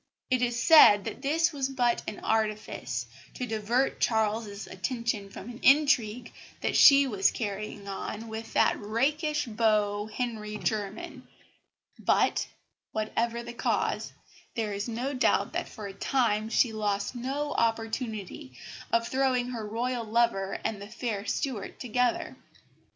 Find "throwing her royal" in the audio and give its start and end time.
19.07-20.03